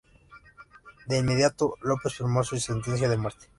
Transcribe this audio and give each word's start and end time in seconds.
De 1.05 1.15
inmediato, 1.19 1.75
López 1.83 2.15
firmó 2.15 2.43
su 2.43 2.57
sentencia 2.57 3.07
de 3.07 3.17
muerte. 3.17 3.49